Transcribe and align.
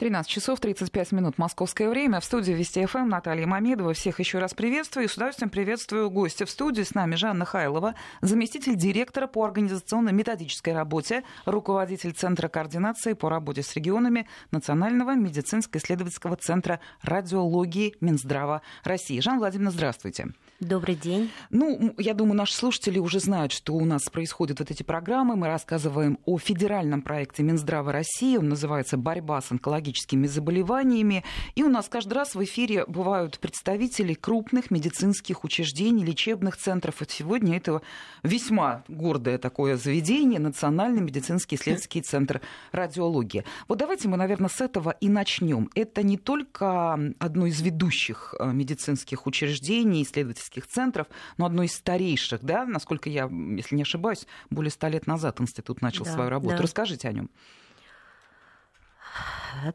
13 0.00 0.30
часов 0.30 0.60
35 0.60 1.12
минут 1.12 1.36
московское 1.36 1.90
время. 1.90 2.20
В 2.20 2.24
студии 2.24 2.52
Вести 2.52 2.86
ФМ 2.86 3.06
Наталья 3.06 3.46
Мамедова. 3.46 3.92
Всех 3.92 4.18
еще 4.18 4.38
раз 4.38 4.54
приветствую. 4.54 5.04
И 5.04 5.08
с 5.08 5.14
удовольствием 5.14 5.50
приветствую 5.50 6.08
гостя 6.08 6.46
в 6.46 6.50
студии. 6.50 6.80
С 6.80 6.94
нами 6.94 7.16
Жанна 7.16 7.44
Хайлова, 7.44 7.94
заместитель 8.22 8.76
директора 8.76 9.26
по 9.26 9.44
организационно-методической 9.44 10.72
работе, 10.72 11.22
руководитель 11.44 12.12
Центра 12.12 12.48
координации 12.48 13.12
по 13.12 13.28
работе 13.28 13.62
с 13.62 13.76
регионами 13.76 14.26
Национального 14.52 15.14
медицинско-исследовательского 15.16 16.36
центра 16.36 16.80
радиологии 17.02 17.94
Минздрава 18.00 18.62
России. 18.84 19.20
Жанна 19.20 19.40
Владимировна, 19.40 19.70
здравствуйте. 19.70 20.28
Добрый 20.60 20.94
день. 20.94 21.30
Ну, 21.48 21.94
я 21.96 22.12
думаю, 22.12 22.36
наши 22.36 22.52
слушатели 22.52 22.98
уже 22.98 23.18
знают, 23.18 23.50
что 23.50 23.72
у 23.72 23.86
нас 23.86 24.02
происходят 24.10 24.58
вот 24.58 24.70
эти 24.70 24.82
программы. 24.82 25.34
Мы 25.34 25.46
рассказываем 25.46 26.18
о 26.26 26.36
федеральном 26.36 27.00
проекте 27.00 27.42
Минздрава 27.42 27.92
России. 27.92 28.36
Он 28.36 28.50
называется 28.50 28.98
«Борьба 28.98 29.40
с 29.40 29.50
онкологическими 29.50 30.26
заболеваниями». 30.26 31.24
И 31.54 31.62
у 31.62 31.70
нас 31.70 31.88
каждый 31.88 32.12
раз 32.12 32.34
в 32.34 32.44
эфире 32.44 32.84
бывают 32.84 33.38
представители 33.38 34.12
крупных 34.12 34.70
медицинских 34.70 35.44
учреждений, 35.44 36.04
лечебных 36.04 36.58
центров. 36.58 37.00
И 37.00 37.06
сегодня 37.08 37.56
это 37.56 37.80
весьма 38.22 38.84
гордое 38.86 39.38
такое 39.38 39.78
заведение 39.78 40.40
Национальный 40.40 41.00
медицинский 41.00 41.56
исследовательский 41.56 42.02
центр 42.02 42.42
радиологии. 42.72 43.44
Вот 43.66 43.78
давайте 43.78 44.08
мы, 44.08 44.18
наверное, 44.18 44.50
с 44.50 44.60
этого 44.60 44.90
и 44.90 45.08
начнем. 45.08 45.70
Это 45.74 46.02
не 46.02 46.18
только 46.18 47.14
одно 47.18 47.46
из 47.46 47.62
ведущих 47.62 48.34
э, 48.38 48.52
медицинских 48.52 49.26
учреждений, 49.26 50.02
исследовательских 50.02 50.49
исследовательских 50.50 50.66
центров, 50.66 51.06
но 51.38 51.46
одно 51.46 51.62
из 51.62 51.74
старейших, 51.74 52.42
да, 52.42 52.64
насколько 52.64 53.08
я, 53.08 53.28
если 53.56 53.76
не 53.76 53.82
ошибаюсь, 53.82 54.26
более 54.50 54.70
ста 54.70 54.88
лет 54.88 55.06
назад 55.06 55.40
институт 55.40 55.82
начал 55.82 56.04
да, 56.04 56.12
свою 56.12 56.30
работу. 56.30 56.56
Да. 56.56 56.62
Расскажите 56.62 57.08
о 57.08 57.12
нем. 57.12 57.30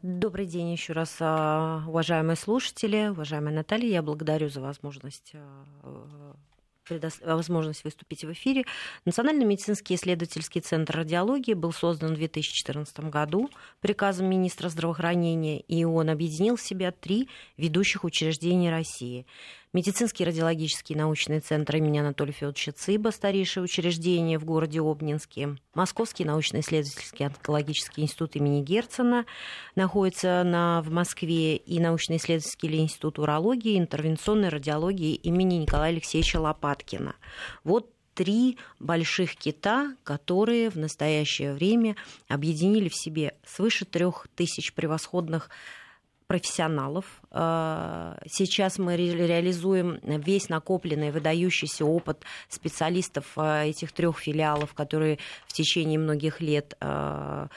Добрый 0.02 0.46
день 0.46 0.72
еще 0.72 0.94
раз, 0.94 1.18
а, 1.20 1.84
уважаемые 1.88 2.38
слушатели, 2.38 3.10
уважаемая 3.10 3.54
Наталья. 3.54 3.90
Я 3.90 4.02
благодарю 4.02 4.50
за 4.50 4.62
возможность 4.62 5.34
а, 5.34 6.36
возможность 7.24 7.84
выступить 7.84 8.24
в 8.24 8.32
эфире. 8.32 8.66
Национальный 9.06 9.46
медицинский 9.46 9.96
исследовательский 9.96 10.62
центр 10.62 10.98
радиологии 10.98 11.54
был 11.54 11.72
создан 11.72 12.14
в 12.14 12.18
2014 12.18 13.00
году 13.10 13.50
приказом 13.82 14.30
министра 14.30 14.70
здравоохранения, 14.70 15.62
и 15.62 15.84
он 15.84 16.10
объединил 16.10 16.56
в 16.56 16.62
себя 16.62 16.92
три 16.92 17.30
ведущих 17.58 18.04
учреждения 18.04 18.72
России. 18.72 19.26
Медицинский 19.76 20.24
радиологический 20.24 20.96
научный 20.96 21.42
центр 21.42 21.76
имени 21.76 21.98
Анатолия 21.98 22.32
Федоровича 22.32 22.72
Цыба, 22.72 23.10
старейшее 23.10 23.62
учреждение 23.62 24.40
в 24.40 24.46
городе 24.46 24.80
Обнинске. 24.80 25.58
Московский 25.74 26.24
научно-исследовательский 26.24 27.26
онкологический 27.26 28.04
институт 28.04 28.38
имени 28.38 28.62
Герцена 28.62 29.26
находится 29.76 30.44
на, 30.46 30.82
в 30.82 30.92
Москве 30.92 31.58
и 31.58 31.82
научно-исследовательский 31.82 32.74
институт 32.80 33.20
урологии 33.20 33.74
и 33.74 33.78
интервенционной 33.78 34.48
радиологии 34.48 35.14
имени 35.14 35.56
Николая 35.56 35.90
Алексеевича 35.90 36.40
Лопаткина. 36.40 37.18
Вот 37.66 37.92
три 38.14 38.58
больших 38.80 39.36
кита, 39.36 39.98
которые 40.06 40.70
в 40.70 40.78
настоящее 40.78 41.54
время 41.54 41.98
объединили 42.30 42.88
в 42.88 42.96
себе 42.96 43.36
свыше 43.46 43.84
трех 43.84 44.28
тысяч 44.38 44.74
превосходных 44.74 45.50
профессионалов. 46.28 47.06
Э, 47.32 48.18
сейчас 48.28 48.80
мы 48.80 48.96
реализуем 48.96 50.00
весь 50.04 50.50
накопленный, 50.50 51.12
выдающийся 51.12 51.86
опыт 51.86 52.24
специалистов 52.50 53.34
э, 53.36 53.68
этих 53.68 53.92
трех 53.92 54.18
филиалов, 54.18 54.74
которые 54.74 55.20
в 55.48 55.54
течение 55.54 56.00
многих 56.00 56.42
лет 56.42 56.76
э, 56.80 57.48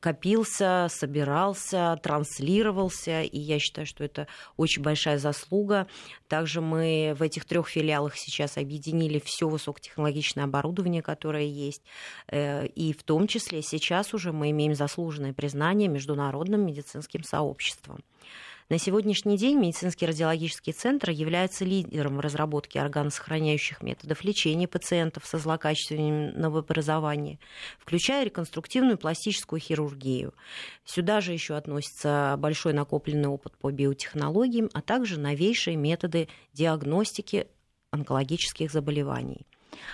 копился, 0.00 0.86
собирался, 0.88 1.98
транслировался, 2.02 3.22
и 3.22 3.38
я 3.38 3.58
считаю, 3.58 3.86
что 3.86 4.04
это 4.04 4.26
очень 4.56 4.82
большая 4.82 5.18
заслуга. 5.18 5.86
Также 6.28 6.62
мы 6.62 7.14
в 7.18 7.22
этих 7.22 7.44
трех 7.44 7.68
филиалах 7.68 8.16
сейчас 8.16 8.56
объединили 8.56 9.20
все 9.22 9.48
высокотехнологичное 9.48 10.44
оборудование, 10.44 11.02
которое 11.02 11.44
есть, 11.44 11.82
и 12.32 12.94
в 12.98 13.02
том 13.02 13.26
числе 13.26 13.60
сейчас 13.60 14.14
уже 14.14 14.32
мы 14.32 14.50
имеем 14.50 14.74
заслуженное 14.74 15.34
признание 15.34 15.88
международным 15.88 16.64
медицинским 16.64 17.22
сообществом. 17.22 17.89
На 18.70 18.78
сегодняшний 18.78 19.36
день 19.36 19.58
медицинский 19.58 20.06
радиологический 20.06 20.72
центр 20.72 21.10
является 21.10 21.64
лидером 21.64 22.18
в 22.18 22.20
разработке 22.20 22.80
органосохраняющих 22.80 23.82
методов 23.82 24.22
лечения 24.22 24.68
пациентов 24.68 25.26
со 25.26 25.38
злокачественным 25.38 26.40
новообразованием, 26.40 27.40
включая 27.80 28.24
реконструктивную 28.24 28.96
пластическую 28.96 29.58
хирургию. 29.58 30.34
Сюда 30.84 31.20
же 31.20 31.32
еще 31.32 31.56
относится 31.56 32.36
большой 32.38 32.72
накопленный 32.72 33.28
опыт 33.28 33.58
по 33.58 33.72
биотехнологиям, 33.72 34.70
а 34.72 34.82
также 34.82 35.18
новейшие 35.18 35.76
методы 35.76 36.28
диагностики 36.52 37.48
онкологических 37.90 38.70
заболеваний. 38.70 39.48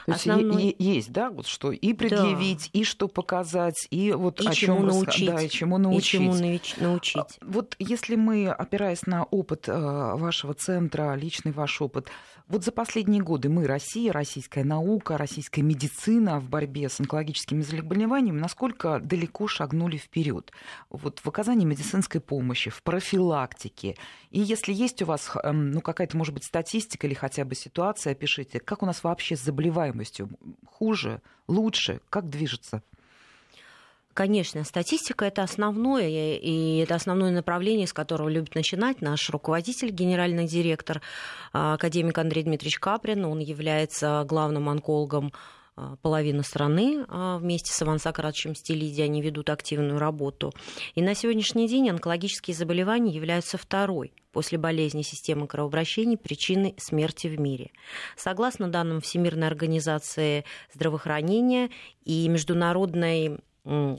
То 0.06 0.12
Основной... 0.12 0.64
есть, 0.64 0.76
есть, 0.78 1.12
да, 1.12 1.30
вот 1.30 1.46
что 1.46 1.72
и 1.72 1.92
предъявить, 1.92 2.70
да. 2.72 2.80
и 2.80 2.84
что 2.84 3.08
показать, 3.08 3.86
и 3.90 4.12
вот 4.12 4.40
и 4.40 4.48
о 4.48 4.52
чему 4.52 4.78
чем 4.78 4.86
научить, 4.86 5.26
да, 5.26 5.40
и 5.40 5.48
чему 5.48 5.78
научить. 5.78 6.14
И 6.14 6.18
чему 6.18 6.34
научить. 6.80 7.16
А, 7.16 7.26
вот 7.44 7.76
если 7.78 8.16
мы, 8.16 8.48
опираясь 8.48 9.06
на 9.06 9.24
опыт 9.24 9.68
э, 9.68 9.72
вашего 9.72 10.54
центра, 10.54 11.14
личный 11.14 11.52
ваш 11.52 11.80
опыт, 11.80 12.08
вот 12.48 12.64
за 12.64 12.70
последние 12.70 13.22
годы 13.22 13.48
мы, 13.48 13.66
Россия, 13.66 14.12
российская 14.12 14.62
наука, 14.62 15.18
российская 15.18 15.62
медицина 15.62 16.38
в 16.38 16.48
борьбе 16.48 16.88
с 16.88 17.00
онкологическими 17.00 17.60
заболеваниями, 17.60 18.38
насколько 18.38 19.00
далеко 19.00 19.48
шагнули 19.48 19.96
вперед? 19.96 20.52
Вот 20.88 21.18
в 21.18 21.28
оказании 21.28 21.64
медицинской 21.64 22.20
помощи, 22.20 22.70
в 22.70 22.84
профилактике. 22.84 23.96
И 24.30 24.40
если 24.40 24.72
есть 24.72 25.02
у 25.02 25.06
вас 25.06 25.32
эм, 25.42 25.72
ну, 25.72 25.80
какая-то, 25.80 26.16
может 26.16 26.34
быть, 26.34 26.44
статистика 26.44 27.08
или 27.08 27.14
хотя 27.14 27.44
бы 27.44 27.56
ситуация, 27.56 28.14
пишите, 28.14 28.60
как 28.60 28.82
у 28.82 28.86
нас 28.86 29.02
вообще 29.02 29.36
с 29.36 29.42
заболеваемостью? 29.42 30.30
Хуже, 30.66 31.22
лучше? 31.48 32.00
Как 32.10 32.28
движется? 32.28 32.82
Конечно, 34.16 34.64
статистика 34.64 35.26
это 35.26 35.42
основное, 35.42 36.38
и 36.38 36.78
это 36.78 36.94
основное 36.94 37.30
направление, 37.30 37.86
с 37.86 37.92
которого 37.92 38.30
любит 38.30 38.54
начинать 38.54 39.02
наш 39.02 39.28
руководитель, 39.28 39.90
генеральный 39.90 40.46
директор, 40.46 41.02
а, 41.52 41.74
академик 41.74 42.16
Андрей 42.16 42.42
Дмитриевич 42.44 42.78
Каприн. 42.78 43.26
Он 43.26 43.40
является 43.40 44.24
главным 44.26 44.70
онкологом 44.70 45.34
а, 45.76 45.96
половины 46.00 46.42
страны 46.44 47.04
а, 47.08 47.36
вместе 47.36 47.74
с 47.74 47.82
Иван 47.82 47.98
Сократовичем 47.98 48.54
Стилиди, 48.54 49.02
они 49.02 49.20
ведут 49.20 49.50
активную 49.50 49.98
работу. 49.98 50.54
И 50.94 51.02
на 51.02 51.14
сегодняшний 51.14 51.68
день 51.68 51.90
онкологические 51.90 52.56
заболевания 52.56 53.12
являются 53.12 53.58
второй 53.58 54.14
после 54.32 54.56
болезни 54.56 55.02
системы 55.02 55.46
кровообращения 55.46 56.16
причиной 56.16 56.74
смерти 56.78 57.26
в 57.26 57.38
мире. 57.38 57.70
Согласно 58.16 58.68
данным 58.68 59.02
Всемирной 59.02 59.46
организации 59.46 60.46
здравоохранения 60.72 61.68
и 62.06 62.26
Международной 62.28 63.40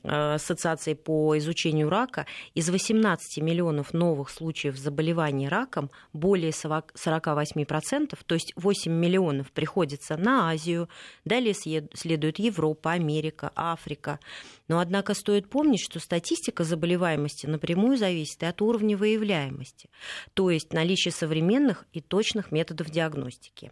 Ассоциации 0.03 0.93
по 0.93 1.37
изучению 1.37 1.89
рака, 1.89 2.25
из 2.53 2.69
18 2.69 3.43
миллионов 3.43 3.93
новых 3.93 4.29
случаев 4.29 4.77
заболеваний 4.77 5.49
раком 5.49 5.89
более 6.13 6.51
48%, 6.51 8.17
то 8.25 8.35
есть 8.35 8.53
8 8.55 8.91
миллионов 8.91 9.51
приходится 9.51 10.15
на 10.15 10.49
Азию, 10.49 10.87
далее 11.25 11.53
следует 11.53 12.39
Европа, 12.39 12.91
Америка, 12.91 13.51
Африка. 13.55 14.19
Но, 14.67 14.79
однако, 14.79 15.13
стоит 15.13 15.49
помнить, 15.49 15.81
что 15.81 15.99
статистика 15.99 16.63
заболеваемости 16.63 17.45
напрямую 17.45 17.97
зависит 17.97 18.43
от 18.43 18.61
уровня 18.61 18.95
выявляемости, 18.95 19.89
то 20.33 20.49
есть 20.49 20.71
наличия 20.73 21.11
современных 21.11 21.85
и 21.91 22.01
точных 22.01 22.51
методов 22.51 22.89
диагностики. 22.89 23.71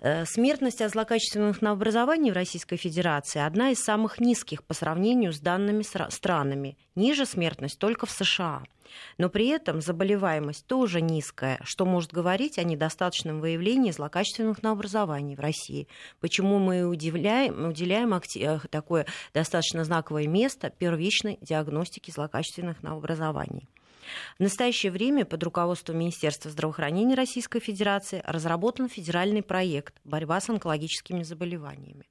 Э, 0.00 0.24
смертность 0.26 0.80
от 0.80 0.92
злокачественных 0.92 1.60
новообразований 1.60 2.30
в 2.30 2.34
Российской 2.34 2.76
Федерации 2.76 3.40
одна 3.40 3.70
из 3.70 3.78
самых 3.78 4.20
низких 4.20 4.62
по 4.62 4.72
сравнению 4.72 5.32
с 5.32 5.40
данными 5.40 5.82
странами. 6.10 6.76
Ниже 6.94 7.26
смертность 7.26 7.78
только 7.78 8.06
в 8.06 8.10
США. 8.10 8.62
Но 9.18 9.28
при 9.28 9.48
этом 9.48 9.80
заболеваемость 9.80 10.66
тоже 10.66 11.00
низкая, 11.00 11.60
что 11.62 11.84
может 11.84 12.12
говорить 12.12 12.58
о 12.58 12.62
недостаточном 12.62 13.40
выявлении 13.40 13.90
злокачественных 13.90 14.62
новообразований 14.62 15.36
в 15.36 15.40
России. 15.40 15.88
Почему 16.20 16.58
мы 16.58 16.86
уделяем, 16.86 17.68
уделяем 17.68 18.14
э, 18.14 18.58
такое 18.70 19.06
достаточно 19.34 19.84
знаковое 19.84 20.28
место 20.28 20.70
первичной 20.70 21.38
диагностике 21.42 22.12
злокачественных 22.12 22.82
новообразований. 22.82 23.68
В 24.38 24.42
настоящее 24.42 24.92
время 24.92 25.24
под 25.24 25.42
руководством 25.42 25.98
Министерства 25.98 26.50
здравоохранения 26.50 27.14
Российской 27.14 27.60
Федерации 27.60 28.22
разработан 28.26 28.88
федеральный 28.88 29.42
проект 29.42 29.94
«Борьба 30.04 30.40
с 30.40 30.48
онкологическими 30.48 31.22
заболеваниями». 31.22 32.06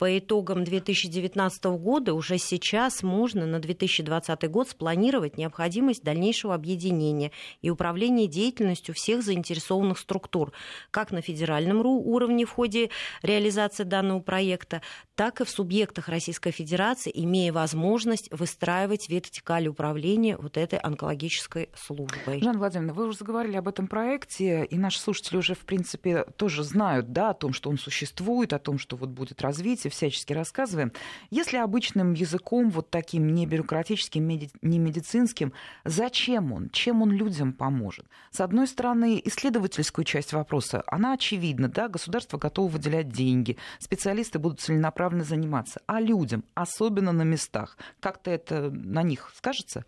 По 0.00 0.16
итогам 0.16 0.64
2019 0.64 1.64
года 1.76 2.14
уже 2.14 2.38
сейчас 2.38 3.02
можно 3.02 3.44
на 3.44 3.58
2020 3.58 4.50
год 4.50 4.70
спланировать 4.70 5.36
необходимость 5.36 6.02
дальнейшего 6.02 6.54
объединения 6.54 7.32
и 7.60 7.68
управления 7.68 8.26
деятельностью 8.26 8.94
всех 8.94 9.22
заинтересованных 9.22 9.98
структур, 9.98 10.54
как 10.90 11.10
на 11.10 11.20
федеральном 11.20 11.84
уровне 11.84 12.46
в 12.46 12.50
ходе 12.50 12.88
реализации 13.20 13.84
данного 13.84 14.20
проекта, 14.20 14.80
так 15.16 15.42
и 15.42 15.44
в 15.44 15.50
субъектах 15.50 16.08
Российской 16.08 16.50
Федерации, 16.50 17.12
имея 17.14 17.52
возможность 17.52 18.30
выстраивать 18.32 19.10
вертикаль 19.10 19.68
управления 19.68 20.38
вот 20.38 20.56
этой 20.56 20.78
онкологической 20.78 21.68
службой. 21.76 22.40
Жанна 22.40 22.58
Владимировна, 22.58 22.94
вы 22.94 23.06
уже 23.06 23.18
заговорили 23.18 23.58
об 23.58 23.68
этом 23.68 23.86
проекте, 23.86 24.64
и 24.64 24.78
наши 24.78 24.98
слушатели 24.98 25.36
уже, 25.36 25.54
в 25.54 25.66
принципе, 25.66 26.24
тоже 26.38 26.64
знают 26.64 27.12
да, 27.12 27.30
о 27.30 27.34
том, 27.34 27.52
что 27.52 27.68
он 27.68 27.76
существует, 27.76 28.54
о 28.54 28.58
том, 28.58 28.78
что 28.78 28.96
вот 28.96 29.10
будет 29.10 29.42
развитие, 29.42 29.89
всячески 29.90 30.32
рассказываем. 30.32 30.92
Если 31.30 31.56
обычным 31.56 32.14
языком, 32.14 32.70
вот 32.70 32.90
таким 32.90 33.34
не 33.34 33.46
бюрократическим, 33.46 34.26
не 34.28 34.78
медицинским, 34.78 35.52
зачем 35.84 36.52
он, 36.52 36.70
чем 36.70 37.02
он 37.02 37.10
людям 37.10 37.52
поможет? 37.52 38.06
С 38.30 38.40
одной 38.40 38.66
стороны, 38.66 39.20
исследовательскую 39.24 40.04
часть 40.04 40.32
вопроса, 40.32 40.82
она 40.86 41.12
очевидна, 41.12 41.68
да, 41.68 41.88
государство 41.88 42.38
готово 42.38 42.68
выделять 42.68 43.08
деньги, 43.10 43.56
специалисты 43.78 44.38
будут 44.38 44.60
целенаправленно 44.60 45.24
заниматься, 45.24 45.80
а 45.86 46.00
людям, 46.00 46.44
особенно 46.54 47.12
на 47.12 47.22
местах, 47.22 47.76
как-то 48.00 48.30
это 48.30 48.70
на 48.70 49.02
них 49.02 49.32
скажется? 49.36 49.84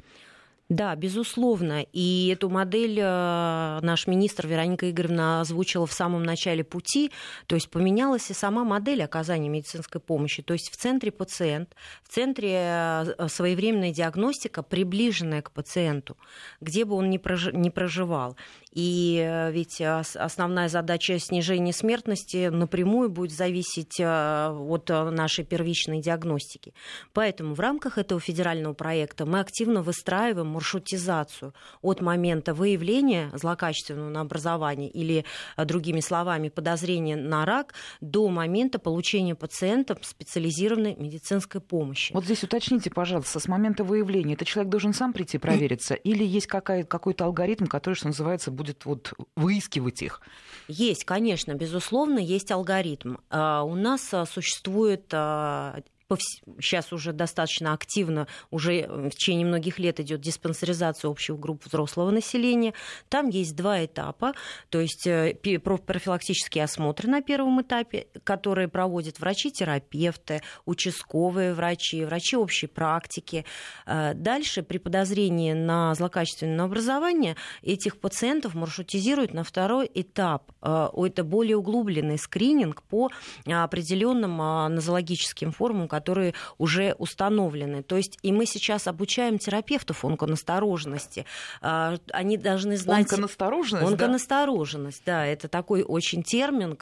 Да, 0.73 0.97
безусловно. 0.97 1.85
И 1.93 2.29
эту 2.33 2.49
модель 2.49 2.99
э, 2.99 3.79
наш 3.83 4.07
министр 4.07 4.47
Вероника 4.47 4.91
Игоревна 4.91 5.43
озвучила 5.43 5.87
в 5.87 5.93
самом 5.93 6.23
начале 6.23 6.65
пути. 6.65 7.13
То 7.47 7.57
есть 7.57 7.69
поменялась 7.69 8.31
и 8.31 8.33
сама 8.33 8.65
модель 8.65 9.03
оказания 9.03 9.51
медицинской 9.51 10.01
помощи. 10.01 10.43
То 10.43 10.55
есть 10.55 10.71
в 10.73 10.77
центре 10.79 11.13
пациент, 11.13 11.77
в 12.03 12.09
центре 12.09 12.55
э, 12.55 13.29
своевременная 13.29 13.93
диагностика, 13.93 14.63
приближенная 14.63 15.43
к 15.43 15.51
пациенту, 15.51 16.17
где 16.63 16.87
бы 16.87 16.95
он 16.95 17.11
ни 17.11 17.69
проживал. 17.69 18.39
И 18.73 19.23
э, 19.23 19.53
ведь 19.53 19.81
основная 19.81 20.69
задача 20.69 21.19
снижения 21.19 21.73
смертности 21.73 22.49
напрямую 22.49 23.11
будет 23.11 23.33
зависеть 23.33 24.01
от 24.01 24.89
нашей 24.89 25.45
первичной 25.45 26.01
диагностики. 26.01 26.73
Поэтому 27.13 27.55
в 27.55 27.61
рамках 27.61 27.99
этого 27.99 28.21
федерального 28.21 28.73
проекта 28.73 29.27
мы 29.27 29.41
активно 29.41 29.83
выстраиваем 29.83 30.49
маршрутизацию 30.49 31.55
от 31.83 32.01
момента 32.01 32.55
выявления 32.55 33.31
злокачественного 33.35 34.21
образования 34.21 34.89
или, 34.89 35.25
э, 35.57 35.65
другими 35.65 36.01
словами, 36.01 36.49
подозрения 36.49 37.17
на 37.17 37.45
рак 37.45 37.75
до 38.01 38.29
момента 38.29 38.79
получения 38.79 39.35
пациентам 39.35 39.99
специализированной 40.01 40.97
медицинской 40.97 41.61
помощи. 41.61 42.13
Вот 42.13 42.25
здесь 42.25 42.43
уточните, 42.43 42.91
пожалуйста, 42.91 43.39
с 43.39 43.49
момента 43.49 43.85
выявления, 43.85 44.35
это 44.35 44.45
человек 44.45 44.71
должен 44.71 44.95
сам 44.95 45.13
прийти 45.13 45.39
провериться 45.39 45.95
или 45.95 46.25
есть 46.25 46.47
какой-то 46.47 47.25
алгоритм, 47.25 47.67
который, 47.67 47.95
что 47.95 48.07
называется, 48.07 48.51
будет 48.51 48.62
вот 48.85 49.13
выискивать 49.37 50.03
их? 50.03 50.21
Есть, 50.69 51.05
конечно, 51.05 51.55
безусловно, 51.55 52.19
есть 52.19 52.51
алгоритм. 52.51 53.17
А, 53.31 53.63
у 53.63 53.75
нас 53.75 54.13
а, 54.15 54.27
существует 54.27 55.07
а, 55.13 55.83
сейчас 56.21 56.93
уже 56.93 57.13
достаточно 57.13 57.73
активно, 57.73 58.27
уже 58.51 58.81
э, 58.81 59.09
в 59.09 59.11
течение 59.11 59.47
многих 59.47 59.79
лет 59.79 60.01
идет 60.01 60.21
диспансеризация 60.21 61.09
общих 61.09 61.39
групп 61.39 61.65
взрослого 61.65 62.11
населения. 62.11 62.75
Там 63.09 63.29
есть 63.29 63.57
два 63.57 63.85
этапа, 63.85 64.33
то 64.69 64.81
есть 64.81 65.07
э, 65.07 65.35
профилактические 65.59 66.65
осмотры 66.65 67.09
на 67.09 67.23
первом 67.23 67.63
этапе, 67.63 68.07
которые 68.25 68.69
проводят 68.69 69.21
врачи-терапевты, 69.21 70.43
участковые 70.65 71.55
врачи, 71.55 72.05
врачи 72.05 72.37
общей 72.37 72.67
практики. 72.67 73.45
Э, 73.87 74.15
дальше 74.15 74.63
при 74.63 74.79
подозрении 74.79 75.53
на 75.53 75.95
злокачественное 75.95 76.65
образование 76.65 77.37
этих 77.63 77.99
пациентов 77.99 78.55
маршрутизируют 78.55 79.35
на 79.35 79.45
второй 79.45 79.91
этап. 79.93 80.53
Это 80.63 81.25
более 81.25 81.57
углубленный 81.57 82.19
скрининг 82.19 82.83
по 82.83 83.11
определенным 83.47 84.37
нозологическим 84.75 85.53
формам, 85.53 85.89
которые 86.03 86.35
уже 86.59 86.95
установлены. 86.99 87.83
То 87.85 87.97
есть 87.97 88.19
и 88.23 88.33
мы 88.33 88.45
сейчас 88.45 88.89
обучаем 88.89 89.39
терапевтов 89.39 90.05
онконастороженности. 90.05 91.27
А, 91.61 91.97
они 92.13 92.37
должны 92.37 92.77
знать... 92.77 93.11
Онконастороженность, 93.11 93.93
Онконастороженность, 93.93 95.03
да? 95.07 95.13
да, 95.13 95.27
это 95.27 95.47
такой 95.47 95.83
очень 95.83 96.23
термин, 96.25 96.77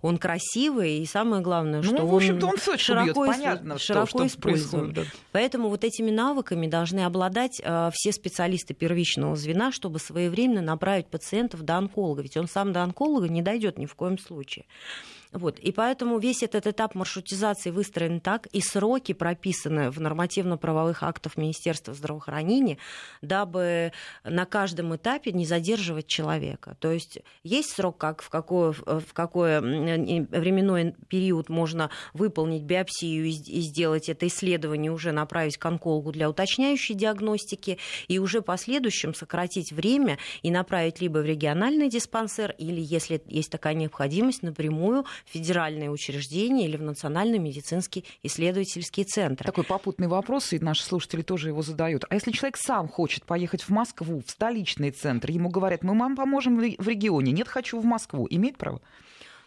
он 0.00 0.18
красивый, 0.18 0.98
и 0.98 1.06
самое 1.06 1.42
главное, 1.42 1.82
ну, 1.82 1.96
что 1.96 2.06
в 2.06 2.14
общем-то, 2.14 2.46
он, 2.46 2.52
он 2.66 2.78
широко, 2.78 3.04
бьет, 3.04 3.36
понятно, 3.36 3.78
широко 3.78 4.26
используем. 4.26 4.94
Да. 4.94 5.02
Поэтому 5.32 5.68
вот 5.68 5.84
этими 5.84 6.10
навыками 6.10 6.66
должны 6.66 7.00
обладать 7.00 7.60
а, 7.62 7.90
все 7.92 8.12
специалисты 8.12 8.72
первичного 8.72 9.36
звена, 9.36 9.70
чтобы 9.72 9.98
своевременно 9.98 10.62
направить 10.62 11.08
пациентов 11.08 11.62
до 11.62 11.76
онколога, 11.76 12.22
ведь 12.22 12.36
он 12.36 12.48
сам 12.48 12.72
до 12.72 12.82
онколога 12.82 13.28
не 13.28 13.42
дойдет 13.42 13.78
ни 13.78 13.86
в 13.86 13.94
коем 13.94 14.18
случае. 14.18 14.64
Вот. 15.32 15.58
И 15.60 15.70
поэтому 15.70 16.18
весь 16.18 16.42
этот 16.42 16.66
этап 16.66 16.94
маршрутизации 16.94 17.70
выстроен 17.70 18.20
так, 18.20 18.46
и 18.48 18.60
сроки 18.60 19.12
прописаны 19.12 19.90
в 19.90 20.00
нормативно-правовых 20.00 21.02
актах 21.02 21.36
Министерства 21.36 21.94
здравоохранения, 21.94 22.78
дабы 23.22 23.92
на 24.24 24.44
каждом 24.44 24.96
этапе 24.96 25.32
не 25.32 25.46
задерживать 25.46 26.06
человека. 26.06 26.76
То 26.80 26.90
есть 26.90 27.20
есть 27.44 27.70
срок, 27.70 27.96
как, 27.98 28.22
в, 28.22 28.28
какой, 28.28 28.72
в 28.72 29.12
какой 29.12 29.60
временной 29.60 30.94
период 31.08 31.48
можно 31.48 31.90
выполнить 32.12 32.62
биопсию 32.62 33.26
и 33.26 33.60
сделать 33.60 34.08
это 34.08 34.26
исследование, 34.26 34.90
уже 34.90 35.12
направить 35.12 35.58
к 35.58 35.66
онкологу 35.66 36.12
для 36.12 36.28
уточняющей 36.28 36.94
диагностики, 36.94 37.78
и 38.08 38.18
уже 38.18 38.42
последующем 38.42 39.14
сократить 39.14 39.72
время 39.72 40.18
и 40.42 40.50
направить 40.50 41.00
либо 41.00 41.18
в 41.18 41.24
региональный 41.24 41.88
диспансер, 41.88 42.54
или, 42.58 42.80
если 42.80 43.22
есть 43.26 43.50
такая 43.50 43.74
необходимость, 43.74 44.42
напрямую 44.42 45.04
федеральные 45.26 45.90
учреждения 45.90 46.66
или 46.66 46.76
в 46.76 46.82
Национальный 46.82 47.38
медицинский 47.38 48.04
исследовательский 48.22 49.04
центр. 49.04 49.44
Такой 49.44 49.64
попутный 49.64 50.08
вопрос, 50.08 50.52
и 50.52 50.58
наши 50.58 50.82
слушатели 50.82 51.22
тоже 51.22 51.48
его 51.48 51.62
задают. 51.62 52.04
А 52.08 52.14
если 52.14 52.32
человек 52.32 52.56
сам 52.56 52.88
хочет 52.88 53.24
поехать 53.24 53.62
в 53.62 53.70
Москву, 53.70 54.22
в 54.26 54.30
столичный 54.30 54.90
центр, 54.90 55.30
ему 55.30 55.48
говорят, 55.48 55.82
мы 55.82 55.98
вам 55.98 56.16
поможем 56.16 56.58
в 56.58 56.88
регионе, 56.88 57.32
нет, 57.32 57.48
хочу 57.48 57.80
в 57.80 57.84
Москву, 57.84 58.26
имеет 58.30 58.58
право? 58.58 58.80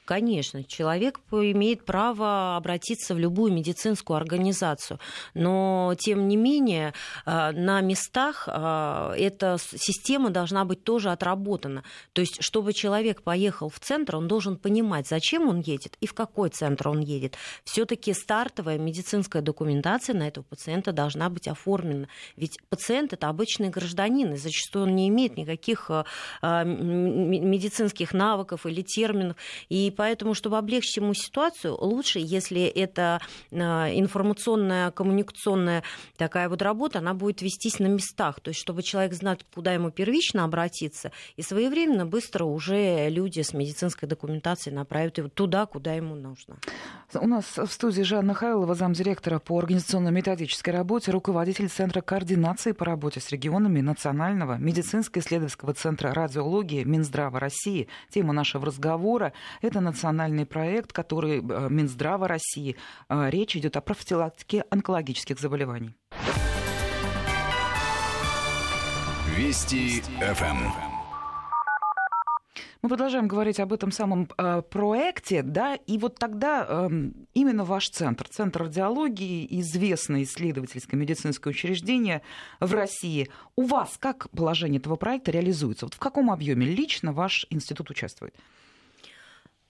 Конечно, 0.06 0.66
человек 0.66 1.22
имеет 1.32 1.86
право 1.86 2.58
обратиться 2.58 3.16
в 3.16 3.20
любую 3.20 3.54
медицинскую 3.54 4.18
организацию, 4.18 5.00
но 5.34 5.96
тем 5.98 6.28
не 6.28 6.36
менее 6.36 6.94
э, 7.26 7.52
на 7.52 7.80
местах 7.80 8.50
э, 8.52 9.14
эта 9.18 9.58
система 9.60 10.30
должна 10.30 10.66
быть 10.66 10.84
тоже 10.84 11.10
отработана. 11.10 11.84
То 12.12 12.20
есть, 12.20 12.38
чтобы 12.42 12.74
человек 12.74 13.22
поехал 13.22 13.70
в 13.70 13.80
центр, 13.80 14.18
он 14.18 14.28
должен 14.28 14.58
понимать, 14.58 15.08
зачем 15.08 15.48
он 15.48 15.62
едет 15.62 15.96
и 16.02 16.08
в 16.08 16.14
какой 16.14 16.50
центр 16.50 16.90
он 16.90 17.00
едет. 17.00 17.38
Все-таки 17.64 18.14
стартовая 18.14 18.78
медицинская 18.78 19.42
документация 19.42 20.16
на 20.16 20.28
этого 20.28 20.44
пациента 20.44 20.92
должна 20.92 21.30
быть 21.30 21.48
оформлена. 21.48 22.08
Ведь 22.36 22.60
пациент 22.68 23.14
это 23.14 23.30
обычный 23.30 23.70
гражданин, 23.70 24.34
и 24.34 24.38
зачастую 24.38 24.86
он 24.86 24.96
не 24.96 25.08
имеет 25.08 25.38
никаких 25.38 25.90
э, 25.90 26.66
медицинских 26.66 28.14
навыков 28.14 28.66
или 28.66 28.82
терминов. 28.82 29.38
И 29.70 29.93
поэтому, 29.94 30.34
чтобы 30.34 30.58
облегчить 30.58 30.98
ему 30.98 31.14
ситуацию, 31.14 31.76
лучше, 31.80 32.20
если 32.20 32.64
это 32.64 33.22
а, 33.52 33.90
информационная, 33.94 34.92
коммуникационная 34.92 35.84
такая 36.18 36.50
вот 36.50 36.62
работа, 36.62 37.00
она 37.00 37.14
будет 37.14 37.42
вестись 37.42 37.80
на 37.80 37.88
местах, 37.88 38.40
то 38.40 38.50
есть 38.50 38.60
чтобы 38.60 38.84
человек 38.84 39.14
знал, 39.14 39.38
куда 39.54 39.74
ему 39.74 39.92
первично 39.92 40.44
обратиться, 40.44 41.12
и 41.38 41.42
своевременно, 41.42 42.06
быстро 42.06 42.46
уже 42.46 43.10
люди 43.10 43.42
с 43.42 43.54
медицинской 43.54 44.08
документацией 44.08 44.76
направят 44.76 45.18
его 45.18 45.30
туда, 45.30 45.66
куда 45.66 45.94
ему 45.94 46.16
нужно. 46.16 46.58
У 47.14 47.28
нас 47.28 47.46
в 47.58 47.68
студии 47.68 48.02
Жанна 48.02 48.34
Хайлова, 48.34 48.76
замдиректора 48.76 49.40
по 49.40 49.58
организационно-методической 49.58 50.74
работе, 50.74 51.12
руководитель 51.12 51.70
Центра 51.70 52.02
координации 52.02 52.72
по 52.72 52.86
работе 52.86 53.20
с 53.20 53.30
регионами 53.30 53.82
Национального 53.82 54.58
медицинско-исследовательского 54.58 55.74
центра 55.74 56.14
радиологии 56.14 56.84
Минздрава 56.84 57.40
России. 57.40 57.88
Тема 58.10 58.34
нашего 58.34 58.66
разговора– 58.66 59.34
это 59.62 59.80
национальный 59.84 60.46
проект, 60.46 60.92
который 60.92 61.40
э, 61.40 61.68
Минздрава 61.70 62.28
России. 62.28 62.76
Э, 63.10 63.30
речь 63.30 63.56
идет 63.56 63.78
о 63.78 63.82
профилактике 63.82 64.66
онкологических 64.70 65.40
заболеваний. 65.40 65.96
Вести 69.38 70.02
ФМ. 70.20 70.94
Мы 72.84 72.90
продолжаем 72.90 73.30
говорить 73.30 73.62
об 73.62 73.72
этом 73.72 73.94
самом 73.94 74.28
э, 74.38 74.62
проекте, 74.70 75.42
да, 75.42 75.76
и 75.76 75.98
вот 75.98 76.20
тогда 76.20 76.66
э, 76.68 76.90
именно 77.34 77.64
ваш 77.64 77.90
центр, 77.90 78.28
Центр 78.28 78.64
радиологии, 78.64 79.48
известное 79.62 80.24
исследовательское 80.24 81.00
медицинское 81.00 81.52
учреждение 81.52 82.24
в 82.60 82.74
России, 82.74 83.30
у 83.56 83.64
вас 83.64 83.96
как 83.98 84.30
положение 84.32 84.82
этого 84.82 84.98
проекта 84.98 85.32
реализуется? 85.32 85.86
Вот 85.86 85.94
в 85.94 86.00
каком 86.00 86.30
объеме 86.30 86.66
лично 86.66 87.14
ваш 87.14 87.48
институт 87.50 87.90
участвует? 87.90 88.36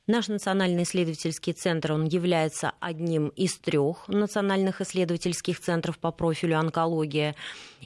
Наш 0.05 0.27
национальный 0.27 0.83
исследовательский 0.83 1.53
центр, 1.53 1.93
он 1.93 2.03
является 2.03 2.74
одним 2.81 3.29
из 3.29 3.57
трех 3.57 4.10
национальных 4.10 4.81
исследовательских 4.81 5.62
центров 5.62 5.98
по 5.98 6.12
профилю 6.12 6.60
онкология. 6.60 7.36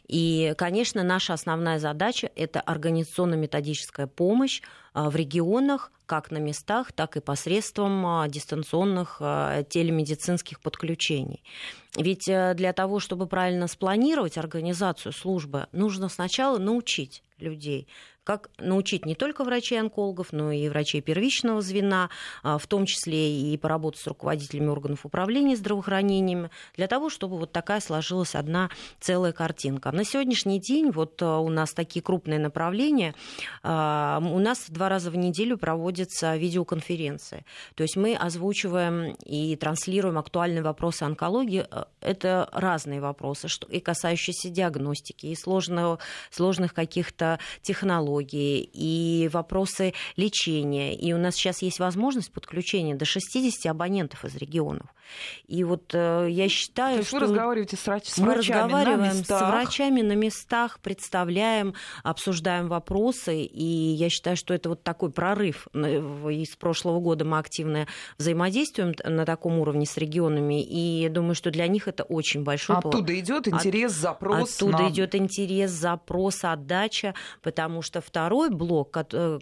И, 0.07 0.55
конечно, 0.57 1.03
наша 1.03 1.33
основная 1.33 1.77
задача– 1.77 2.31
это 2.35 2.59
организационно-методическая 2.59 4.07
помощь 4.07 4.63
а, 4.93 5.11
в 5.11 5.15
регионах, 5.15 5.91
как 6.07 6.31
на 6.31 6.39
местах, 6.39 6.91
так 6.91 7.17
и 7.17 7.19
посредством 7.19 8.03
а, 8.03 8.27
дистанционных 8.27 9.17
а, 9.19 9.61
телемедицинских 9.61 10.59
подключений. 10.59 11.43
Ведь 11.95 12.27
э, 12.27 12.53
для 12.55 12.73
того, 12.73 12.99
чтобы 12.99 13.27
правильно 13.27 13.67
спланировать 13.67 14.37
организацию 14.37 15.11
службы, 15.11 15.67
нужно 15.71 16.09
сначала 16.09 16.57
научить 16.57 17.23
людей, 17.37 17.87
как 18.27 18.49
научить 18.57 19.05
не 19.05 19.15
только 19.15 19.45
врачей-онкологов, 19.45 20.33
но 20.33 20.51
и 20.51 20.67
врачей 20.67 20.99
первичного 20.99 21.61
звена, 21.61 22.09
а, 22.43 22.57
в 22.57 22.67
том 22.67 22.85
числе 22.85 23.39
и 23.39 23.55
поработать 23.55 24.01
с 24.01 24.07
руководителями 24.07 24.67
органов 24.67 25.05
управления 25.05 25.55
здравоохранением, 25.55 26.49
для 26.75 26.87
того, 26.87 27.09
чтобы 27.09 27.37
вот 27.37 27.53
такая 27.53 27.79
сложилась 27.79 28.35
одна 28.35 28.69
целая 28.99 29.31
картинка. 29.31 29.93
На 29.93 30.03
сегодняшний 30.03 30.59
день 30.59 30.91
вот 30.91 31.21
а, 31.21 31.39
у 31.39 31.47
нас 31.47 31.71
такие 31.71 32.01
крупные 32.01 32.37
направления. 32.37 33.15
А, 33.63 34.19
у 34.21 34.39
нас 34.39 34.65
два 34.67 34.89
раза 34.89 35.09
в 35.09 35.15
неделю 35.15 35.57
проводятся 35.57 36.35
видеоконференции. 36.35 37.45
То 37.75 37.83
есть 37.83 37.95
мы 37.95 38.13
озвучиваем 38.13 39.15
и 39.23 39.55
транслируем 39.55 40.17
актуальные 40.17 40.63
вопросы 40.63 41.03
онкологии. 41.03 41.65
Это 42.01 42.49
разные 42.51 42.99
вопросы, 42.99 43.47
и 43.69 43.79
касающиеся 43.79 44.49
диагностики, 44.49 45.27
и 45.27 45.35
сложных, 45.35 45.99
сложных 46.29 46.73
каких-то 46.73 47.39
технологий, 47.61 48.16
онкологии, 48.17 48.69
и 48.73 49.29
вопросы 49.31 49.93
лечения. 50.15 50.95
И 50.95 51.13
у 51.13 51.17
нас 51.17 51.35
сейчас 51.35 51.61
есть 51.61 51.79
возможность 51.79 52.31
подключения 52.31 52.95
до 52.95 53.05
60 53.05 53.65
абонентов 53.71 54.25
из 54.25 54.35
регионов. 54.35 54.87
И 55.47 55.63
вот 55.63 55.91
э, 55.93 56.27
я 56.29 56.49
считаю, 56.49 56.95
То 56.95 56.99
есть 56.99 57.09
что... 57.09 57.19
вы 57.19 57.23
разговариваете 57.23 57.77
с, 57.77 57.85
врач... 57.85 58.05
с 58.05 58.17
мы 58.17 58.33
врачами 58.33 58.61
разговариваем 58.61 58.99
на 58.99 59.13
местах. 59.13 59.39
с 59.39 59.51
врачами 59.51 60.01
на 60.01 60.13
местах, 60.13 60.79
представляем, 60.81 61.73
обсуждаем 62.03 62.67
вопросы, 62.67 63.41
и 63.41 63.63
я 63.63 64.09
считаю, 64.09 64.37
что 64.37 64.53
это 64.53 64.69
вот 64.69 64.83
такой 64.83 65.11
прорыв. 65.11 65.67
Из 65.73 66.55
прошлого 66.55 66.99
года 66.99 67.25
мы 67.25 67.37
активно 67.39 67.87
взаимодействуем 68.17 68.93
на 69.03 69.25
таком 69.25 69.59
уровне 69.59 69.85
с 69.85 69.97
регионами, 69.97 70.63
и 70.63 71.07
думаю, 71.09 71.35
что 71.35 71.51
для 71.51 71.67
них 71.67 71.87
это 71.87 72.03
очень 72.03 72.43
большой... 72.43 72.77
Оттуда 72.77 73.17
идет 73.19 73.47
интерес, 73.47 73.93
запрос. 73.93 74.55
Оттуда 74.55 74.83
на... 74.83 74.89
идет 74.89 75.15
интерес, 75.15 75.71
запрос, 75.71 76.43
отдача, 76.43 77.13
потому 77.41 77.81
что 77.81 78.01
второй 78.01 78.49
блок, 78.49 78.97
э, 78.97 79.39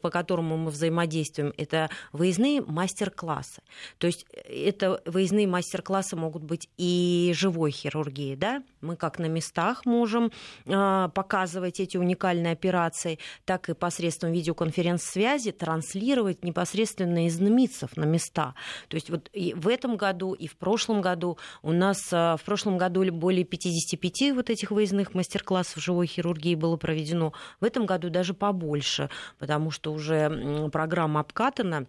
по 0.00 0.10
которому 0.10 0.56
мы 0.56 0.70
взаимодействуем, 0.70 1.52
это 1.56 1.90
выездные 2.12 2.62
мастер-классы. 2.62 3.62
То 3.98 4.06
есть 4.06 4.26
э, 4.32 4.68
это 4.68 5.02
выездные 5.08 5.46
мастер-классы 5.46 6.16
могут 6.16 6.42
быть 6.42 6.68
и 6.76 7.32
живой 7.34 7.70
хирургии, 7.70 8.34
да, 8.34 8.62
мы 8.80 8.96
как 8.96 9.18
на 9.18 9.26
местах 9.26 9.86
можем 9.86 10.30
а, 10.66 11.08
показывать 11.08 11.80
эти 11.80 11.96
уникальные 11.96 12.52
операции, 12.52 13.18
так 13.44 13.68
и 13.68 13.74
посредством 13.74 14.32
видеоконференц-связи 14.32 15.52
транслировать 15.52 16.44
непосредственно 16.44 17.26
из 17.26 17.38
НМИЦев 17.38 17.96
на 17.96 18.04
места. 18.04 18.54
То 18.88 18.96
есть 18.96 19.10
вот 19.10 19.28
и 19.32 19.54
в 19.54 19.68
этом 19.68 19.96
году 19.96 20.34
и 20.34 20.46
в 20.46 20.56
прошлом 20.56 21.00
году 21.00 21.38
у 21.62 21.72
нас 21.72 21.98
а, 22.12 22.36
в 22.36 22.42
прошлом 22.42 22.78
году 22.78 23.10
более 23.12 23.44
55 23.44 24.32
вот 24.34 24.50
этих 24.50 24.70
выездных 24.70 25.14
мастер-классов 25.14 25.82
живой 25.82 26.06
хирургии 26.06 26.54
было 26.54 26.76
проведено. 26.76 27.32
В 27.60 27.64
этом 27.64 27.86
году 27.86 28.10
даже 28.10 28.34
побольше, 28.34 29.10
потому 29.38 29.70
что 29.70 29.92
уже 29.92 30.70
программа 30.72 31.20
обкатана 31.20 31.86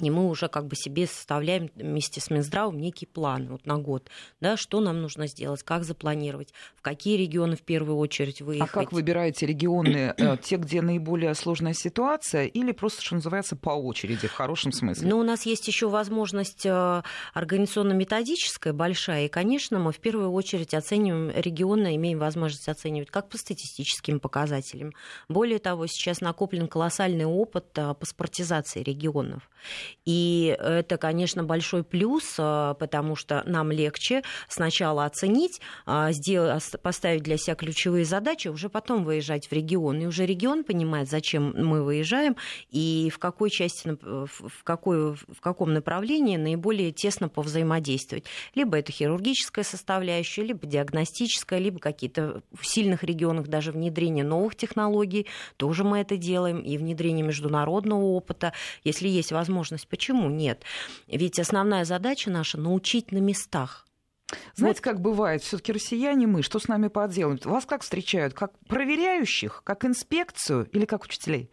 и 0.00 0.10
мы 0.10 0.28
уже 0.28 0.48
как 0.48 0.66
бы 0.66 0.74
себе 0.74 1.06
составляем 1.06 1.70
вместе 1.76 2.20
с 2.20 2.28
Минздравом 2.28 2.78
некий 2.78 3.06
план 3.06 3.48
вот 3.48 3.66
на 3.66 3.78
год, 3.78 4.10
да, 4.40 4.56
что 4.56 4.80
нам 4.80 5.00
нужно 5.00 5.28
сделать, 5.28 5.62
как 5.62 5.84
запланировать, 5.84 6.52
в 6.76 6.82
какие 6.82 7.16
регионы 7.16 7.56
в 7.56 7.62
первую 7.62 7.96
очередь 7.98 8.42
выехать. 8.42 8.68
А 8.68 8.72
как 8.72 8.92
выбираете 8.92 9.46
регионы, 9.46 10.14
э, 10.16 10.36
те, 10.42 10.56
где 10.56 10.82
наиболее 10.82 11.34
сложная 11.34 11.72
ситуация, 11.72 12.46
или 12.46 12.72
просто, 12.72 13.02
что 13.02 13.14
называется, 13.14 13.54
по 13.54 13.70
очереди, 13.70 14.26
в 14.26 14.32
хорошем 14.32 14.72
смысле? 14.72 15.08
Ну, 15.08 15.18
у 15.18 15.22
нас 15.22 15.46
есть 15.46 15.68
еще 15.68 15.88
возможность 15.88 16.66
э, 16.66 17.02
организационно-методическая 17.34 18.72
большая, 18.72 19.26
и, 19.26 19.28
конечно, 19.28 19.78
мы 19.78 19.92
в 19.92 19.98
первую 19.98 20.32
очередь 20.32 20.74
оцениваем 20.74 21.30
регионы, 21.30 21.94
имеем 21.94 22.18
возможность 22.18 22.68
оценивать 22.68 23.10
как 23.10 23.28
по 23.28 23.38
статистическим 23.38 24.18
показателям. 24.18 24.92
Более 25.28 25.60
того, 25.60 25.86
сейчас 25.86 26.20
накоплен 26.20 26.66
колоссальный 26.66 27.26
опыт 27.26 27.66
э, 27.76 27.94
паспортизации 27.94 28.82
регионов. 28.82 29.48
И 30.04 30.56
это, 30.58 30.96
конечно, 30.96 31.44
большой 31.44 31.84
плюс, 31.84 32.34
а, 32.38 32.74
потому 32.74 33.16
что 33.16 33.42
нам 33.46 33.70
легче 33.70 34.22
сначала 34.48 35.04
оценить, 35.04 35.60
а, 35.86 36.12
сделать, 36.12 36.64
поставить 36.82 37.22
для 37.22 37.36
себя 37.36 37.54
ключевые 37.54 38.04
задачи, 38.04 38.48
уже 38.48 38.68
потом 38.68 39.04
выезжать 39.04 39.48
в 39.48 39.52
регион. 39.52 40.00
И 40.00 40.06
уже 40.06 40.26
регион 40.26 40.64
понимает, 40.64 41.08
зачем 41.08 41.54
мы 41.56 41.82
выезжаем 41.82 42.36
и 42.70 43.10
в 43.12 43.18
какой 43.18 43.50
части, 43.50 43.96
в, 44.02 44.64
какой, 44.64 45.14
в 45.14 45.40
каком 45.40 45.72
направлении 45.72 46.36
наиболее 46.36 46.92
тесно 46.92 47.28
повзаимодействовать. 47.28 48.24
Либо 48.54 48.78
это 48.78 48.92
хирургическая 48.92 49.64
составляющая, 49.64 50.42
либо 50.42 50.66
диагностическая, 50.66 51.58
либо 51.58 51.78
какие-то 51.78 52.42
в 52.52 52.66
сильных 52.66 53.04
регионах 53.04 53.48
даже 53.48 53.72
внедрение 53.72 54.24
новых 54.24 54.56
технологий. 54.56 55.26
Тоже 55.56 55.84
мы 55.84 55.98
это 56.00 56.16
делаем. 56.16 56.60
И 56.60 56.76
внедрение 56.78 57.24
международного 57.24 58.02
опыта. 58.02 58.52
Если 58.84 59.08
есть 59.08 59.32
возможность 59.32 59.71
возможность. 59.72 59.88
Почему 59.88 60.30
нет? 60.30 60.62
Ведь 61.06 61.38
основная 61.38 61.84
задача 61.84 62.30
наша 62.30 62.58
научить 62.58 63.12
на 63.12 63.18
местах. 63.18 63.86
Знаете, 64.54 64.78
вот. 64.78 64.84
как 64.84 65.00
бывает, 65.00 65.42
все-таки 65.42 65.72
россияне 65.72 66.26
мы, 66.26 66.42
что 66.42 66.58
с 66.58 66.66
нами 66.66 66.88
поделают? 66.88 67.44
Вас 67.44 67.66
как 67.66 67.82
встречают? 67.82 68.32
Как 68.32 68.52
проверяющих, 68.66 69.62
как 69.64 69.84
инспекцию 69.84 70.68
или 70.72 70.86
как 70.86 71.04
учителей? 71.04 71.50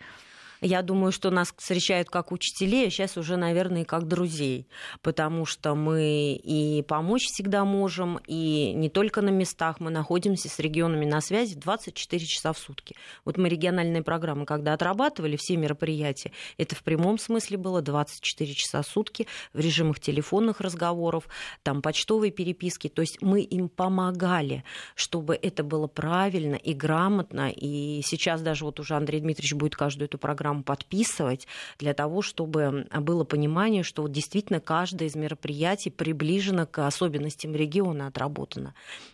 Я 0.61 0.81
думаю, 0.81 1.13
что 1.13 1.31
нас 1.31 1.53
встречают 1.55 2.09
как 2.09 2.33
учителей, 2.33 2.87
а 2.87 2.89
сейчас 2.89 3.15
уже, 3.15 3.37
наверное, 3.37 3.85
как 3.85 4.07
друзей, 4.07 4.67
потому 5.01 5.45
что 5.45 5.73
мы 5.73 6.33
и 6.33 6.83
помочь 6.83 7.27
всегда 7.27 7.63
можем, 7.63 8.19
и 8.27 8.73
не 8.75 8.89
только 8.89 9.21
на 9.21 9.29
местах, 9.29 9.79
мы 9.79 9.89
находимся 9.89 10.49
с 10.49 10.59
регионами 10.59 11.05
на 11.05 11.21
связи 11.21 11.55
24 11.55 12.25
часа 12.25 12.51
в 12.51 12.57
сутки. 12.57 12.95
Вот 13.23 13.37
мы 13.37 13.47
региональные 13.47 14.03
программы, 14.03 14.45
когда 14.45 14.73
отрабатывали 14.73 15.37
все 15.37 15.55
мероприятия, 15.55 16.33
это 16.57 16.75
в 16.75 16.83
прямом 16.83 17.19
смысле 17.19 17.57
было 17.57 17.81
24 17.81 18.53
часа 18.53 18.81
в 18.81 18.87
сутки 18.87 19.27
в 19.53 19.59
режимах 19.59 20.01
телефонных 20.01 20.59
разговоров, 20.59 21.29
там 21.63 21.81
почтовой 21.81 22.31
переписки, 22.31 22.89
то 22.89 23.01
есть 23.01 23.21
мы 23.21 23.41
им 23.41 23.69
помогали, 23.69 24.65
чтобы 24.95 25.39
это 25.41 25.63
было 25.63 25.87
правильно 25.87 26.55
и 26.55 26.73
грамотно, 26.73 27.49
и 27.49 28.01
сейчас 28.03 28.41
даже 28.41 28.65
вот 28.65 28.81
уже 28.81 28.95
Андрей 28.95 29.21
Дмитриевич 29.21 29.53
будет 29.53 29.77
каждую 29.77 30.07
эту 30.07 30.17
программу 30.17 30.48
программу 30.49 30.63
подписывать 30.63 31.47
для 31.77 31.93
того, 31.93 32.21
чтобы 32.21 32.87
было 32.91 33.23
понимание, 33.23 33.83
что 33.83 34.03
вот 34.03 34.11
действительно 34.11 34.59
каждое 34.59 35.07
из 35.07 35.15
мероприятий 35.15 35.89
приближено 35.89 36.65
к 36.65 36.85
особенностям 36.85 37.55
региона 37.55 38.07
отработано. 38.07 38.73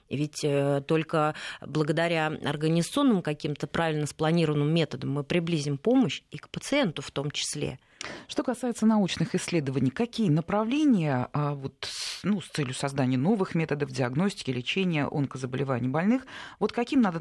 Ведь 0.10 0.44
э, 0.44 0.82
только 0.88 1.34
благодаря 1.62 2.27
организационным 2.27 3.22
каким-то 3.22 3.68
правильно 3.68 4.06
спланированным 4.06 4.74
методам 4.74 5.12
мы 5.12 5.24
приблизим 5.24 5.77
помощь 5.77 6.22
и 6.32 6.38
к 6.38 6.50
пациенту 6.50 7.01
в 7.01 7.12
том 7.12 7.32
числе. 7.32 7.80
Что 8.28 8.44
касается 8.44 8.86
научных 8.86 9.36
исследований, 9.36 9.92
какие 9.92 10.30
направления 10.30 11.30
а, 11.34 11.54
вот, 11.54 11.88
ну, 12.24 12.42
с 12.42 12.48
целью 12.48 12.74
создания 12.74 13.18
новых 13.18 13.56
методов 13.56 13.92
диагностики, 13.92 14.52
лечения 14.52 15.06
онкозаболеваний 15.06 15.90
больных, 15.90 16.26
вот 16.60 16.72
каким 16.72 17.02
надо 17.02 17.20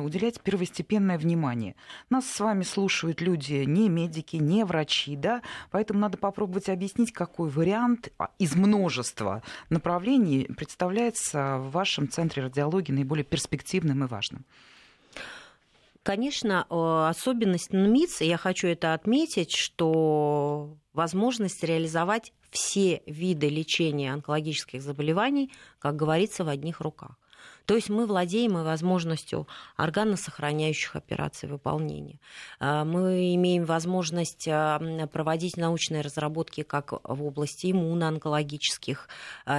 уделять 0.00 0.40
первостепенное 0.40 1.18
внимание? 1.18 1.76
Нас 2.10 2.26
с 2.26 2.40
вами 2.40 2.62
слушают 2.62 3.20
люди 3.20 3.64
не 3.66 3.88
медики, 3.88 4.36
не 4.36 4.64
врачи, 4.64 5.16
да, 5.16 5.42
поэтому 5.70 6.00
надо 6.00 6.18
попробовать 6.18 6.68
объяснить, 6.68 7.12
какой 7.12 7.50
вариант 7.50 8.12
а, 8.18 8.30
из 8.38 8.54
множества 8.54 9.42
направлений 9.70 10.48
представляется 10.56 11.58
в 11.58 11.70
вашем 11.70 12.08
центре 12.08 12.42
радиологии 12.42 12.92
наиболее 12.92 13.24
перспективным 13.24 14.04
и 14.04 14.06
важным. 14.06 14.44
Конечно, 16.02 16.66
э, 16.68 17.08
особенность 17.10 17.72
НМИЦ, 17.72 18.22
я 18.22 18.36
хочу 18.36 18.66
это 18.66 18.92
отметить, 18.92 19.52
что 19.54 20.76
возможность 20.92 21.62
реализовать 21.62 22.32
все 22.50 23.02
виды 23.06 23.48
лечения 23.48 24.12
онкологических 24.12 24.82
заболеваний, 24.82 25.52
как 25.78 25.94
говорится, 25.94 26.42
в 26.44 26.48
одних 26.48 26.80
руках. 26.80 27.16
То 27.66 27.76
есть 27.76 27.88
мы 27.88 28.06
владеем 28.06 28.58
и 28.58 28.62
возможностью 28.62 29.46
органосохраняющих 29.76 30.96
операций 30.96 31.48
выполнения. 31.48 32.18
Э, 32.58 32.82
мы 32.82 33.36
имеем 33.36 33.64
возможность 33.64 34.48
э, 34.48 35.06
проводить 35.12 35.56
научные 35.56 36.00
разработки 36.00 36.64
как 36.64 36.92
в 37.04 37.24
области 37.24 37.70
иммуноонкологических 37.70 39.08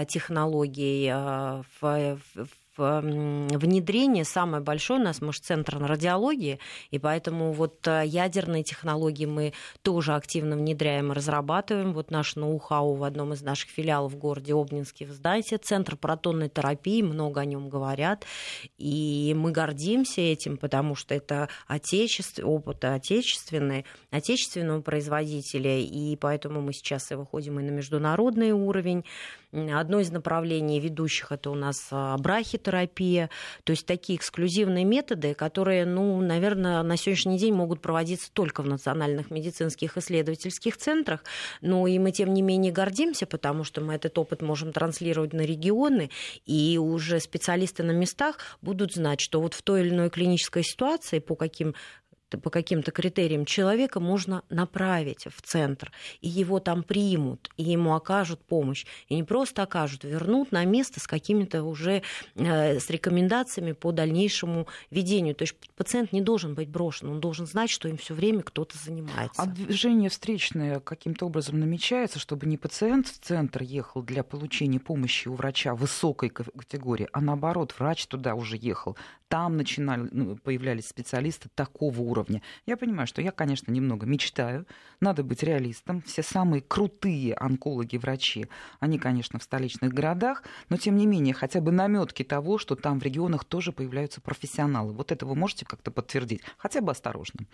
технологий, 0.10 1.10
в 1.80 2.20
внедрение 2.78 4.26
самое 4.26 4.64
большое 4.64 5.00
у 5.00 5.04
нас, 5.04 5.22
может, 5.22 5.44
центр 5.44 5.78
радиологии, 5.78 6.60
и 6.92 7.00
поэтому 7.00 7.52
вот 7.52 7.88
э, 7.88 8.04
ядерные 8.06 8.64
технологии 8.64 9.26
мы 9.26 9.54
тоже 9.82 10.16
активно 10.16 10.56
внедряем 10.56 11.12
и 11.12 11.16
разрабатываем. 11.16 11.94
Вот 11.94 12.12
наш 12.12 12.36
ноу-хау 12.36 12.96
в 12.96 13.04
одном 13.04 13.34
из 13.34 13.42
наших 13.42 13.70
филиалов 13.70 14.14
в 14.14 14.18
городе 14.18 14.54
Обнинске, 14.54 15.06
вы 15.06 15.14
знаете, 15.14 15.58
центр 15.58 15.96
протонной 15.96 16.50
терапии, 16.50 17.02
много 17.02 17.42
о 17.42 17.46
нем 17.46 17.70
говорят, 17.70 18.26
и 18.78 19.34
мы 19.38 19.52
гордимся 19.52 20.22
этим, 20.22 20.58
потому 20.58 20.96
что 20.96 21.16
это 21.16 21.50
отечество, 21.68 22.46
опыт 22.46 22.84
отечественный, 22.86 23.86
отечественного 24.12 24.82
производителя, 24.82 25.80
и 25.80 26.16
поэтому 26.16 26.62
мы 26.62 26.74
сейчас 26.74 27.12
и 27.12 27.16
выходим 27.16 27.60
и 27.60 27.64
на 27.64 27.72
международный 27.72 28.52
уровень. 28.52 29.04
Одно 29.54 30.00
из 30.00 30.12
направлений 30.12 30.80
ведущих 30.80 31.32
это 31.32 31.52
у 31.52 31.56
нас 31.56 31.88
а, 31.92 32.18
брахитерапия, 32.18 33.30
то 33.64 33.72
есть 33.72 33.86
такие 33.86 34.18
эксклюзивные 34.18 34.84
методы, 34.84 35.36
которые, 35.36 35.86
ну, 35.86 36.20
наверное, 36.22 36.82
на 36.82 36.98
сегодняшний 36.98 37.38
день 37.38 37.54
могут 37.54 37.80
проводиться 37.80 38.32
только 38.34 38.64
в 38.64 38.68
национальных 38.68 39.30
медицинских 39.30 39.96
исследовательских 39.96 40.76
центрах, 40.78 41.24
но 41.62 41.86
и 41.86 42.00
мы 42.00 42.12
тем 42.12 42.34
не 42.34 42.42
менее 42.42 42.72
гордимся, 42.72 43.28
потому 43.28 43.64
что 43.64 43.80
мы 43.80 43.94
этот 43.94 44.18
опыт 44.18 44.42
можем 44.42 44.74
транслировать 44.74 45.34
на 45.34 45.42
регионы, 45.42 46.10
и 46.48 46.80
уже 46.80 47.20
специалисты 47.20 47.84
на 47.84 47.92
местах 47.92 48.38
будут 48.64 48.94
знать, 48.94 49.22
что 49.22 49.40
вот 49.40 49.54
в 49.54 49.62
той 49.62 49.82
или 49.82 49.90
иной 49.90 50.10
клинической 50.10 50.64
ситуации 50.64 51.20
по 51.20 51.36
каким 51.36 51.76
по 52.38 52.50
каким-то 52.50 52.92
критериям 52.92 53.46
человека 53.46 54.00
можно 54.00 54.44
направить 54.50 55.26
в 55.36 55.42
центр, 55.42 55.92
и 56.22 56.28
его 56.28 56.60
там 56.60 56.84
примут, 56.84 57.50
и 57.58 57.64
ему 57.64 57.96
окажут 57.96 58.40
помощь. 58.42 58.86
И 59.08 59.16
не 59.16 59.24
просто 59.24 59.64
окажут, 59.64 60.04
вернут 60.04 60.52
на 60.52 60.66
место 60.66 61.00
с 61.00 61.08
какими-то 61.08 61.64
уже 61.64 62.02
э, 62.36 62.80
с 62.80 62.90
рекомендациями 62.90 63.72
по 63.72 63.92
дальнейшему 63.92 64.68
ведению. 64.92 65.36
То 65.36 65.44
есть 65.44 65.56
пациент 65.76 66.12
не 66.14 66.22
должен 66.22 66.54
быть 66.56 66.70
брошен, 66.70 67.10
он 67.10 67.20
должен 67.20 67.46
знать, 67.46 67.70
что 67.70 67.88
им 67.88 67.98
все 67.98 68.14
время 68.14 68.42
кто-то 68.42 68.78
занимается. 68.78 69.42
А 69.42 69.46
движение 69.46 70.10
встречное 70.10 70.80
каким-то 70.80 71.26
образом 71.26 71.60
намечается, 71.60 72.20
чтобы 72.20 72.46
не 72.46 72.58
пациент 72.58 73.08
в 73.08 73.20
центр 73.20 73.64
ехал 73.64 74.02
для 74.02 74.24
получения 74.24 74.80
помощи 74.80 75.28
у 75.28 75.34
врача 75.34 75.76
высокой 75.76 76.30
категории, 76.30 77.08
а 77.12 77.22
наоборот, 77.22 77.74
врач 77.78 78.06
туда 78.08 78.36
уже 78.36 78.58
ехал 78.58 78.98
там 79.34 79.58
начинали, 79.58 80.08
ну, 80.12 80.36
появлялись 80.36 80.88
специалисты 80.88 81.50
такого 81.56 82.02
уровня. 82.02 82.44
Я 82.68 82.78
понимаю, 82.78 83.08
что 83.08 83.20
я, 83.20 83.32
конечно, 83.32 83.72
немного 83.72 84.06
мечтаю, 84.06 84.68
надо 85.00 85.24
быть 85.24 85.42
реалистом. 85.42 86.04
Все 86.04 86.22
самые 86.22 86.62
крутые 86.62 87.34
онкологи, 87.34 87.98
врачи, 87.98 88.46
они, 88.80 89.00
конечно, 89.00 89.40
в 89.40 89.44
столичных 89.44 89.92
городах, 89.92 90.44
но 90.70 90.78
тем 90.78 90.98
не 90.98 91.08
менее 91.08 91.34
хотя 91.34 91.62
бы 91.62 91.72
наметки 91.72 92.22
того, 92.22 92.60
что 92.60 92.76
там 92.76 93.00
в 93.00 93.04
регионах 93.04 93.44
тоже 93.44 93.72
появляются 93.72 94.22
профессионалы. 94.22 94.94
Вот 94.94 95.12
это 95.12 95.26
вы 95.26 95.34
можете 95.34 95.66
как-то 95.66 95.90
подтвердить, 95.90 96.44
хотя 96.60 96.82
бы 96.82 96.92
осторожно. 96.92 97.48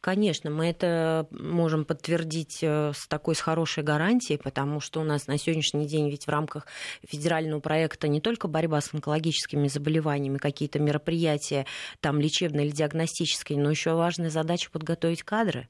Конечно, 0.00 0.50
мы 0.50 0.66
это 0.66 1.26
можем 1.30 1.84
подтвердить 1.84 2.60
э, 2.62 2.92
с 2.94 3.06
такой 3.06 3.34
с 3.34 3.40
хорошей 3.40 3.82
гарантией, 3.82 4.38
потому 4.38 4.80
что 4.80 5.00
у 5.00 5.04
нас 5.04 5.26
на 5.26 5.36
сегодняшний 5.36 5.86
день 5.86 6.08
ведь 6.08 6.26
в 6.26 6.30
рамках 6.30 6.66
федерального 7.06 7.60
проекта 7.60 8.08
не 8.08 8.22
только 8.22 8.48
борьба 8.48 8.80
с 8.80 8.94
онкологическими 8.94 9.68
заболеваниями, 9.68 10.38
какие-то 10.38 10.78
мероприятия 10.78 11.66
там 12.00 12.18
лечебные 12.18 12.66
или 12.66 12.72
диагностические, 12.72 13.58
но 13.58 13.70
еще 13.70 13.92
важная 13.92 14.30
задача 14.30 14.70
подготовить 14.70 15.22
кадры. 15.22 15.68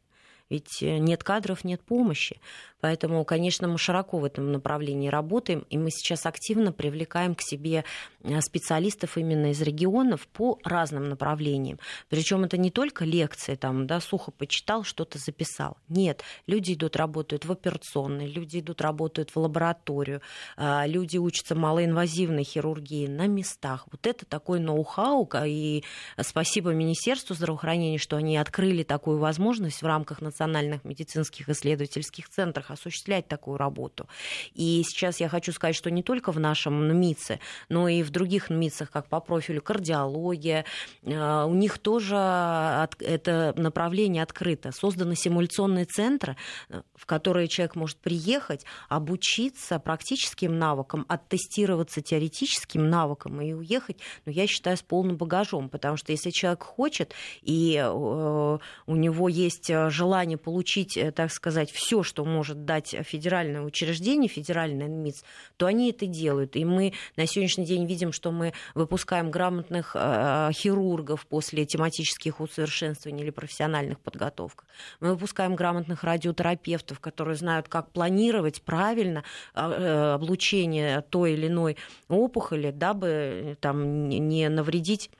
Ведь 0.49 0.81
э, 0.81 0.99
нет 0.99 1.25
кадров, 1.25 1.65
нет 1.65 1.81
помощи. 1.81 2.41
Поэтому, 2.81 3.25
конечно, 3.25 3.69
мы 3.69 3.79
широко 3.79 4.19
в 4.19 4.25
этом 4.25 4.53
направлении 4.53 5.09
работаем, 5.09 5.67
и 5.71 5.79
мы 5.79 5.91
сейчас 5.91 6.27
активно 6.27 6.73
привлекаем 6.73 7.35
к 7.35 7.43
себе 7.43 7.85
э, 8.23 8.41
специалистов 8.41 9.17
именно 9.17 9.51
из 9.51 9.61
регионов 9.61 10.27
по 10.29 10.59
разным 10.65 11.09
направлениям. 11.09 11.79
Причем 12.09 12.45
это 12.45 12.57
не 12.57 12.71
только 12.71 13.05
лекции, 13.05 13.55
там, 13.55 13.87
да, 13.87 14.01
сухо 14.01 14.31
почитал, 14.31 14.85
что-то 14.85 15.19
записал. 15.19 15.77
Нет, 15.89 16.23
люди 16.47 16.73
идут, 16.73 16.97
работают 16.97 17.45
в 17.45 17.53
операционной, 17.53 18.27
люди 18.27 18.61
идут, 18.61 18.81
работают 18.81 19.31
в 19.31 19.37
лабораторию, 19.37 20.23
а, 20.57 20.87
люди 20.87 21.19
учатся 21.19 21.55
малоинвазивной 21.55 22.45
хирургии 22.45 23.07
на 23.07 23.27
местах. 23.27 23.87
Вот 23.91 24.07
это 24.07 24.25
такой 24.25 24.61
ноу-хау, 24.61 25.29
и 25.45 25.85
спасибо 26.21 26.71
Министерству 26.73 27.35
здравоохранения, 27.35 27.99
что 27.99 28.17
они 28.17 28.37
открыли 28.37 28.83
такую 28.83 29.19
возможность 29.19 29.83
в 29.83 29.87
рамках 29.87 30.21
национальных 30.21 30.85
медицинских 30.85 31.49
исследовательских 31.49 32.29
центров 32.29 32.70
осуществлять 32.73 33.29
такую 33.29 33.57
работу. 33.57 34.09
И 34.55 34.83
сейчас 34.87 35.21
я 35.21 35.29
хочу 35.29 35.53
сказать, 35.53 35.77
что 35.77 35.91
не 35.91 36.03
только 36.03 36.33
в 36.33 36.41
нашем 36.41 36.89
НМИЦе, 36.89 37.41
но 37.69 37.89
и 37.89 38.03
в 38.03 38.11
других 38.11 38.50
НМИЦах, 38.50 38.91
как 38.91 39.07
по 39.07 39.21
профилю 39.21 39.62
кардиология, 39.62 40.65
э, 41.03 41.45
у 41.45 41.55
них 41.55 41.79
тоже 41.79 42.17
это 42.17 43.55
направление 43.57 44.23
открыто. 44.23 44.73
Созданы 44.73 45.17
симуляционные 45.17 45.85
центры, 45.85 46.37
э, 46.69 46.83
в 46.95 47.06
которые 47.06 47.49
человек 47.49 47.76
может 47.76 47.99
приехать, 47.99 48.65
обучиться 48.89 49.78
практическим 49.78 50.59
навыкам, 50.59 51.06
оттестироваться 51.09 52.00
теоретическим 52.00 52.89
навыкам 52.89 53.41
и 53.41 53.52
уехать, 53.52 53.99
ну, 54.26 54.33
я 54.33 54.47
считаю, 54.47 54.76
с 54.76 54.83
полным 54.83 55.17
багажом, 55.17 55.69
потому 55.69 55.97
что 55.97 56.13
если 56.13 56.30
человек 56.30 56.63
хочет, 56.63 57.15
и 57.43 57.76
э, 57.76 58.59
у 58.87 58.97
него 58.97 59.28
есть 59.28 59.71
желание 59.89 60.39
получить, 60.39 60.99
так 61.15 61.33
сказать, 61.33 61.71
все, 61.71 62.02
что 62.02 62.25
может 62.25 62.60
дать 62.65 62.95
федеральное 63.03 63.63
учреждение, 63.63 64.29
федеральный 64.29 64.89
МИЦ, 64.89 65.25
то 65.57 65.67
они 65.67 65.91
это 65.91 66.07
делают. 66.07 66.57
И 66.57 66.65
мы 66.65 66.93
на 67.17 67.27
сегодняшний 67.27 67.67
день 67.67 67.87
видим, 67.87 68.13
что 68.13 68.31
мы 68.31 68.53
выпускаем 68.75 69.31
грамотных 69.31 69.93
э, 69.95 70.51
хирургов 70.53 71.27
после 71.27 71.65
тематических 71.65 72.41
усовершенствований 72.41 73.23
или 73.23 73.31
профессиональных 73.31 74.01
подготовок. 74.01 74.65
Мы 75.01 75.11
выпускаем 75.11 75.57
грамотных 75.57 76.05
радиотерапевтов, 76.05 77.01
которые 77.01 77.37
знают, 77.37 77.69
как 77.69 77.91
планировать 77.91 78.63
правильно 78.63 79.25
э, 79.55 80.13
облучение 80.15 81.03
той 81.03 81.33
или 81.35 81.47
иной 81.47 81.77
опухоли, 82.09 82.71
дабы 82.71 83.09
э, 83.09 83.55
там, 83.61 84.09
не 84.09 84.49
навредить 84.49 85.11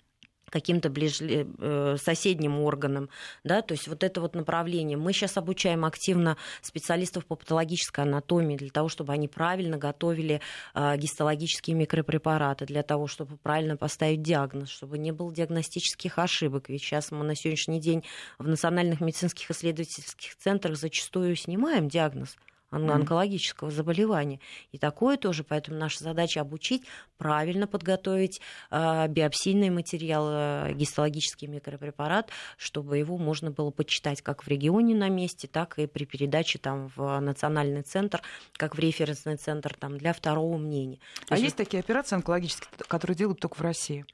каким-то 0.51 0.91
ближ... 0.91 1.21
Э, 1.21 1.97
соседним 1.99 2.61
органам, 2.61 3.09
да, 3.45 3.63
то 3.63 3.73
есть 3.73 3.89
вот 3.89 4.03
это 4.03 4.21
вот 4.21 4.35
направление. 4.35 4.97
Мы 4.97 5.13
сейчас 5.13 5.37
обучаем 5.37 5.85
активно 5.85 6.37
специалистов 6.61 7.27
по 7.27 7.37
патологической 7.37 8.05
анатомии 8.05 8.57
для 8.57 8.71
того, 8.71 8.89
чтобы 8.89 9.13
они 9.13 9.29
правильно 9.29 9.79
готовили 9.79 10.41
э, 10.75 10.97
гистологические 10.97 11.77
микропрепараты, 11.77 12.67
для 12.67 12.83
того, 12.83 13.07
чтобы 13.07 13.37
правильно 13.37 13.77
поставить 13.77 14.23
диагноз, 14.23 14.69
чтобы 14.69 14.99
не 14.99 15.13
было 15.13 15.33
диагностических 15.33 16.19
ошибок. 16.19 16.69
Ведь 16.69 16.83
сейчас 16.83 17.11
мы 17.11 17.25
на 17.25 17.35
сегодняшний 17.35 17.81
день 17.81 18.05
в 18.39 18.47
национальных 18.47 19.01
медицинских 19.01 19.51
исследовательских 19.51 20.37
центрах 20.37 20.77
зачастую 20.77 21.37
снимаем 21.37 21.89
диагноз 21.89 22.37
онкологического 22.71 23.71
заболевания. 23.71 24.41
И 24.73 24.79
такое 24.79 25.17
тоже, 25.17 25.45
поэтому 25.45 25.79
наша 25.79 26.05
задача 26.05 26.41
обучить, 26.41 26.85
правильно 27.19 27.67
подготовить 27.67 28.41
э, 28.71 29.09
биопсийный 29.09 29.71
материал, 29.71 30.29
э, 30.31 30.73
гистологический 30.75 31.49
микропрепарат, 31.49 32.31
чтобы 32.57 32.99
его 32.99 33.19
можно 33.19 33.51
было 33.51 33.71
почитать 33.71 34.23
как 34.23 34.45
в 34.45 34.49
регионе 34.49 34.95
на 34.95 35.09
месте, 35.09 35.49
так 35.49 35.79
и 35.79 35.87
при 35.87 36.05
передаче 36.05 36.59
там, 36.59 36.91
в 36.95 37.19
национальный 37.21 37.83
центр, 37.83 38.23
как 38.55 38.77
в 38.77 38.79
референсный 38.79 39.37
центр 39.37 39.75
там, 39.79 39.99
для 39.99 40.13
второго 40.13 40.57
мнения. 40.57 40.99
То 41.27 41.35
а 41.35 41.35
есть, 41.35 41.45
есть 41.45 41.57
такие 41.57 41.81
операции 41.81 42.17
онкологические, 42.17 42.69
которые 42.89 43.17
делают 43.17 43.41
только 43.41 43.57
в 43.57 43.61
России? 43.61 44.05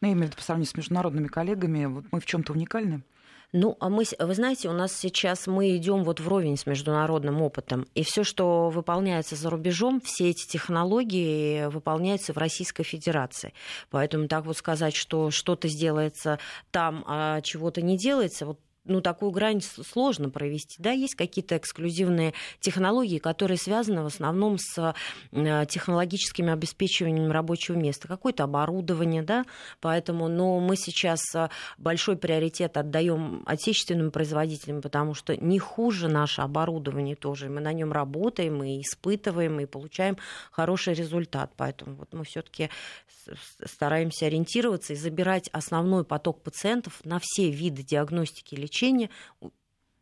Ну, 0.00 0.08
я 0.08 0.14
имею 0.14 0.26
в 0.26 0.28
виду 0.28 0.36
по 0.36 0.42
сравнению 0.42 0.70
с 0.70 0.76
международными 0.76 1.28
коллегами, 1.28 1.84
вот 1.84 2.04
мы 2.10 2.20
в 2.20 2.26
чем-то 2.26 2.52
уникальны? 2.52 3.02
Ну, 3.52 3.76
а 3.80 3.88
мы, 3.88 4.04
вы 4.18 4.34
знаете, 4.34 4.68
у 4.68 4.72
нас 4.72 4.92
сейчас 4.92 5.48
мы 5.48 5.76
идем 5.76 6.04
вот 6.04 6.20
вровень 6.20 6.56
с 6.56 6.66
международным 6.66 7.42
опытом, 7.42 7.88
и 7.94 8.04
все, 8.04 8.22
что 8.22 8.70
выполняется 8.70 9.34
за 9.34 9.50
рубежом, 9.50 10.00
все 10.00 10.30
эти 10.30 10.46
технологии 10.46 11.66
выполняются 11.66 12.32
в 12.32 12.38
Российской 12.38 12.84
Федерации. 12.84 13.52
Поэтому 13.90 14.28
так 14.28 14.46
вот 14.46 14.56
сказать, 14.56 14.94
что 14.94 15.32
что-то 15.32 15.66
сделается 15.66 16.38
там, 16.70 17.04
а 17.08 17.40
чего-то 17.40 17.82
не 17.82 17.98
делается, 17.98 18.46
вот 18.46 18.60
ну, 18.84 19.00
такую 19.00 19.30
грань 19.30 19.60
сложно 19.60 20.30
провести. 20.30 20.76
Да, 20.78 20.90
есть 20.90 21.14
какие-то 21.14 21.56
эксклюзивные 21.56 22.34
технологии, 22.60 23.18
которые 23.18 23.58
связаны 23.58 24.02
в 24.02 24.06
основном 24.06 24.58
с 24.58 24.94
э, 25.32 25.66
технологическим 25.68 26.48
обеспечиванием 26.48 27.30
рабочего 27.30 27.76
места, 27.76 28.08
какое-то 28.08 28.44
оборудование, 28.44 29.22
да, 29.22 29.44
поэтому, 29.80 30.28
но 30.28 30.60
мы 30.60 30.76
сейчас 30.76 31.20
э, 31.34 31.48
большой 31.78 32.16
приоритет 32.16 32.76
отдаем 32.76 33.42
отечественным 33.46 34.10
производителям, 34.10 34.80
потому 34.80 35.14
что 35.14 35.36
не 35.36 35.58
хуже 35.58 36.08
наше 36.08 36.40
оборудование 36.40 37.16
тоже, 37.16 37.48
мы 37.48 37.60
на 37.60 37.72
нем 37.72 37.92
работаем 37.92 38.62
и 38.62 38.80
испытываем, 38.80 39.60
и 39.60 39.66
получаем 39.66 40.16
хороший 40.50 40.94
результат, 40.94 41.52
поэтому 41.56 41.96
вот 41.96 42.12
мы 42.12 42.24
все-таки 42.24 42.70
стараемся 43.64 44.26
ориентироваться 44.26 44.92
и 44.92 44.96
забирать 44.96 45.48
основной 45.52 46.04
поток 46.04 46.42
пациентов 46.42 47.00
на 47.04 47.18
все 47.22 47.50
виды 47.50 47.82
диагностики 47.82 48.54
и 48.54 48.58
лечения 48.70 49.10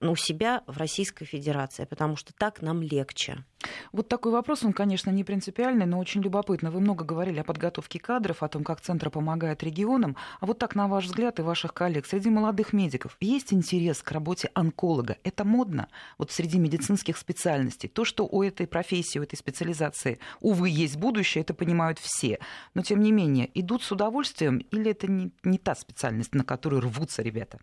у 0.01 0.15
себя 0.15 0.63
в 0.69 0.77
Российской 0.77 1.25
Федерации, 1.25 1.85
потому 1.85 2.15
что 2.15 2.33
так 2.33 2.63
нам 2.63 2.83
легче. 2.83 3.45
Вот 3.91 4.09
такой 4.09 4.31
вопрос, 4.31 4.63
он, 4.63 4.73
конечно, 4.73 5.11
не 5.11 5.25
принципиальный, 5.25 5.87
но 5.87 5.99
очень 5.99 6.23
любопытно. 6.23 6.71
Вы 6.71 6.79
много 6.79 7.05
говорили 7.05 7.41
о 7.41 7.45
подготовке 7.45 7.99
кадров, 7.99 8.45
о 8.45 8.49
том, 8.49 8.63
как 8.63 8.81
Центр 8.81 9.11
помогает 9.11 9.65
регионам. 9.65 10.17
А 10.39 10.47
вот 10.47 10.59
так, 10.59 10.77
на 10.77 10.87
ваш 10.87 11.07
взгляд 11.07 11.41
и 11.41 11.43
ваших 11.43 11.75
коллег, 11.75 12.07
среди 12.07 12.31
молодых 12.31 12.73
медиков 12.73 13.17
есть 13.19 13.53
интерес 13.53 14.01
к 14.01 14.13
работе 14.13 14.51
онколога? 14.55 15.17
Это 15.25 15.45
модно? 15.45 15.89
Вот 16.17 16.31
среди 16.31 16.61
медицинских 16.61 17.17
специальностей. 17.17 17.89
То, 17.89 18.05
что 18.05 18.25
у 18.25 18.45
этой 18.45 18.69
профессии, 18.69 19.19
у 19.19 19.25
этой 19.25 19.37
специализации, 19.37 20.21
увы, 20.41 20.69
есть 20.69 20.97
будущее, 20.97 21.43
это 21.43 21.55
понимают 21.55 21.99
все. 21.99 22.39
Но, 22.75 22.83
тем 22.83 23.01
не 23.01 23.11
менее, 23.11 23.51
идут 23.55 23.83
с 23.83 23.91
удовольствием 23.91 24.59
или 24.59 24.93
это 24.93 25.11
не, 25.11 25.33
не 25.43 25.59
та 25.59 25.75
специальность, 25.75 26.37
на 26.37 26.45
которую 26.45 26.83
рвутся 26.83 27.23
ребята? 27.23 27.59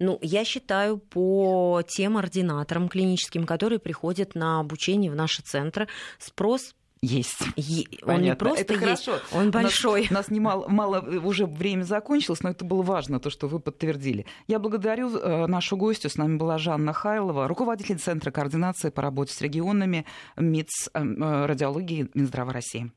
Ну, 0.00 0.18
я 0.22 0.44
считаю, 0.44 0.96
по 0.96 1.82
тем 1.86 2.16
ординаторам 2.16 2.88
клиническим, 2.88 3.44
которые 3.44 3.78
приходят 3.78 4.34
на 4.34 4.60
обучение 4.60 5.10
в 5.10 5.14
наши 5.14 5.42
центры, 5.42 5.88
спрос 6.18 6.74
есть. 7.02 7.38
Е- 7.56 7.86
он 8.02 8.22
не 8.22 8.34
просто 8.34 8.62
это 8.62 8.74
есть, 8.74 9.06
хорошо. 9.06 9.22
он 9.32 9.50
большой. 9.50 10.00
У 10.00 10.02
нас, 10.04 10.10
у 10.10 10.14
нас 10.14 10.30
немало, 10.30 10.68
мало, 10.68 11.00
уже 11.00 11.46
время 11.46 11.84
закончилось, 11.84 12.42
но 12.42 12.50
это 12.50 12.64
было 12.64 12.82
важно, 12.82 13.20
то, 13.20 13.30
что 13.30 13.46
вы 13.46 13.58
подтвердили. 13.58 14.26
Я 14.48 14.58
благодарю 14.58 15.16
э, 15.16 15.46
нашу 15.46 15.76
гостью. 15.76 16.10
С 16.10 16.16
нами 16.16 16.36
была 16.36 16.58
Жанна 16.58 16.92
Хайлова, 16.92 17.48
руководитель 17.48 17.98
Центра 17.98 18.30
координации 18.30 18.90
по 18.90 19.02
работе 19.02 19.32
с 19.32 19.40
регионами 19.40 20.04
МИЦ 20.36 20.90
э, 20.92 21.00
радиологии 21.46 22.08
Минздрава 22.14 22.52
России. 22.52 22.90